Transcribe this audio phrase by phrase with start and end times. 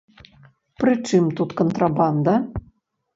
[0.83, 2.35] Пры чым тут кантрабанда?